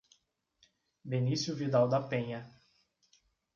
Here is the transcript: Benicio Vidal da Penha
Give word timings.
Benicio 1.09 1.53
Vidal 1.55 1.87
da 1.87 2.01
Penha 2.01 2.41